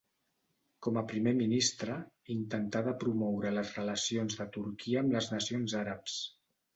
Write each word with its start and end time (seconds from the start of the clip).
Com 0.85 0.95
a 0.99 1.03
primer 1.09 1.33
ministre, 1.41 1.97
intentà 2.35 2.81
de 2.87 2.93
promoure 3.03 3.51
les 3.57 3.73
relacions 3.81 4.39
de 4.39 4.49
Turquia 4.57 5.05
amb 5.05 5.15
les 5.17 5.29
nacions 5.35 5.77
àrabs. 5.83 6.17